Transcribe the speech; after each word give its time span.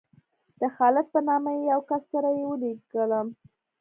د 0.59 0.61
خالد 0.75 1.05
په 1.13 1.19
نامه 1.27 1.51
یو 1.71 1.81
کس 1.89 2.03
سره 2.13 2.29
یې 2.37 2.43
ولېږلم. 2.47 3.27